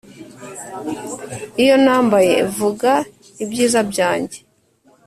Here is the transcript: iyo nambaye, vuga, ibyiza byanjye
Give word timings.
iyo 1.63 1.75
nambaye, 1.83 2.33
vuga, 2.55 2.93
ibyiza 3.43 3.79
byanjye 3.91 4.37